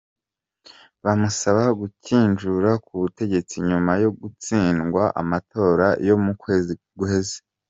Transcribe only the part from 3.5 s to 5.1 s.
nyuma yo gutsindwa